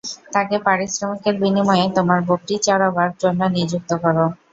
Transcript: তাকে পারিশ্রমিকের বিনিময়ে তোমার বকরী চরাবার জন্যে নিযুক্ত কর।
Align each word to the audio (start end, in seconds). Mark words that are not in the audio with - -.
তাকে 0.33 0.55
পারিশ্রমিকের 0.65 1.35
বিনিময়ে 1.41 1.85
তোমার 1.97 2.19
বকরী 2.27 2.55
চরাবার 2.65 3.09
জন্যে 3.21 3.45
নিযুক্ত 3.55 3.91
কর। 4.03 4.17